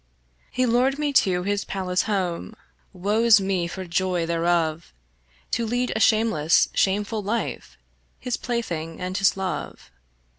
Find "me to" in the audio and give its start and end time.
0.97-1.43